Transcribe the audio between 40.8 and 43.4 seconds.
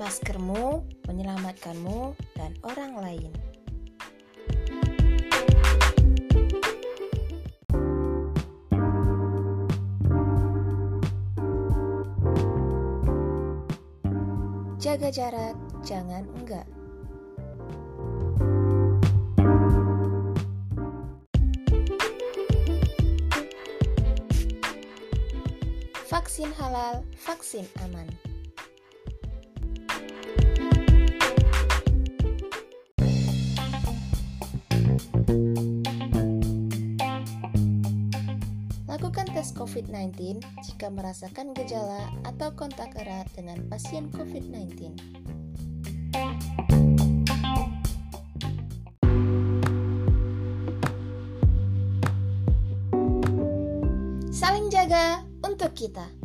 merasakan gejala atau kontak erat